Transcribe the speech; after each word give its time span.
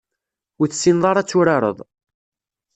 Ur 0.59 0.67
tessineḍ 0.67 1.03
ara 1.09 1.19
ad 1.21 1.27
turareḍ. 1.27 1.77